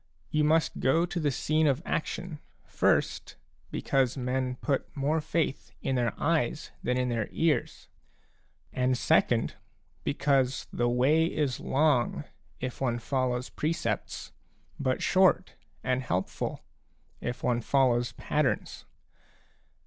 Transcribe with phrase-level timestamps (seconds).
[0.31, 3.35] You must go to the scene of action, first,
[3.69, 7.87] because men put more faith in their eyes than in their ears,
[8.73, 9.57] a and second,
[10.03, 12.23] because the way is long
[12.59, 14.31] if one follows precepts,
[14.79, 15.53] but short
[15.83, 16.61] and helpful,
[17.19, 18.85] if one follows patterns.